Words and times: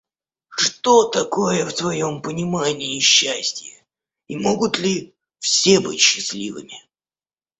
Что 0.49 1.07
такое 1.09 1.63
в 1.63 1.73
твоем 1.73 2.23
понимании 2.23 2.99
счастье 2.99 3.85
и 4.27 4.35
могут 4.35 4.79
ли 4.79 5.13
все 5.37 5.79
быть 5.79 5.99
счастливыми? 6.01 6.81